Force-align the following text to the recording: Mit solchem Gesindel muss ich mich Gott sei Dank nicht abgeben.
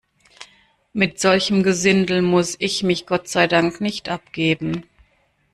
Mit 0.93 1.19
solchem 1.19 1.61
Gesindel 1.61 2.23
muss 2.23 2.55
ich 2.57 2.81
mich 2.81 3.05
Gott 3.05 3.27
sei 3.27 3.45
Dank 3.45 3.81
nicht 3.81 4.09
abgeben. 4.09 4.83